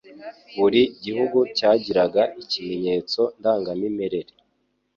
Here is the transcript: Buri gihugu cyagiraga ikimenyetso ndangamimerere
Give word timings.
Buri 0.57 0.81
gihugu 1.03 1.37
cyagiraga 1.57 2.21
ikimenyetso 2.41 3.21
ndangamimerere 3.39 4.31